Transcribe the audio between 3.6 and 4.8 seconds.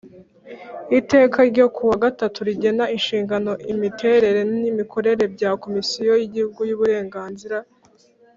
imiterere n